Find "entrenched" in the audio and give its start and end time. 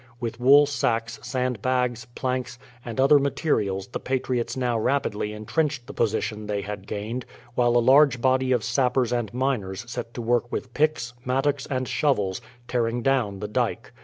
5.31-5.85